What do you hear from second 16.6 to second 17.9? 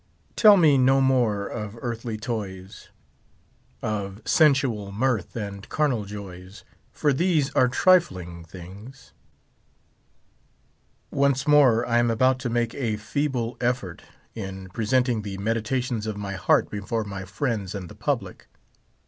before my friends and